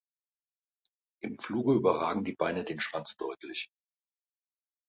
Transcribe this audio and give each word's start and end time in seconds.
Im 1.21 1.35
Fluge 1.35 1.73
überragen 1.75 2.23
die 2.23 2.33
Beine 2.33 2.63
den 2.63 2.81
Schwanz 2.81 3.15
deutlich. 3.17 3.69